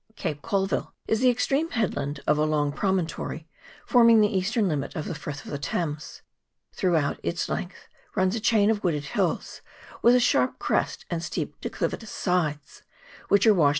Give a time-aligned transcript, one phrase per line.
[0.15, 3.47] Cape Colville is the extreme headland of a long promontory,
[3.85, 6.23] forming the eastern limit of the Frith of the Thames;
[6.73, 9.61] throughout its length runs a chain of wooded hills,
[10.01, 12.81] with a sharp crest and steep declivitous sides,
[13.29, 13.57] which are washed 272 GULF OF HAURAKI.
[13.59, 13.69] [PART II.